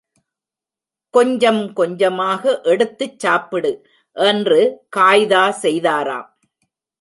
கொஞ்சம் 1.13 1.73
கொஞ்சமாக 1.73 2.41
எடுத்துச் 2.63 3.19
சாப்பிடு! 3.19 3.71
என்று 4.17 4.59
காய்தா 4.97 5.45
செய்தாராம்! 5.61 6.27